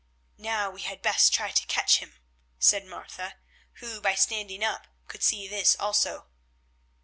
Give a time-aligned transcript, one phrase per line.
[0.39, 2.15] "Now we had best try to catch him,"
[2.57, 3.35] said Martha,
[3.73, 6.25] who, by standing up, could see this also.